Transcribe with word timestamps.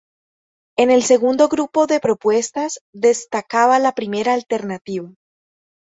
En 0.79 0.89
el 0.89 1.03
segundo 1.03 1.47
grupo 1.47 1.85
de 1.85 1.99
propuestas 1.99 2.79
destacaba 2.91 3.77
la 3.77 3.91
primera 3.93 4.33
alternativa. 4.33 5.13